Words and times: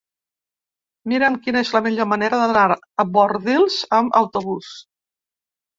Mira'm 1.13 1.37
quina 1.43 1.63
és 1.67 1.73
la 1.77 1.83
millor 1.89 2.09
manera 2.15 2.41
d'anar 2.45 2.67
a 3.05 3.09
Bordils 3.19 3.79
amb 4.01 4.21
autobús. 4.23 4.77